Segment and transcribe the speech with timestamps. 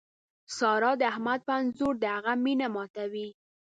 [0.57, 3.29] سارا د احمد په انځور د هغه مینه ماتوي.